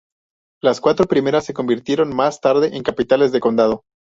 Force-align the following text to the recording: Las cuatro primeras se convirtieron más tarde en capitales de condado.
Las 0.63 0.81
cuatro 0.81 1.05
primeras 1.05 1.45
se 1.45 1.53
convirtieron 1.53 2.15
más 2.15 2.41
tarde 2.41 2.75
en 2.75 2.81
capitales 2.81 3.31
de 3.31 3.39
condado. 3.39 3.83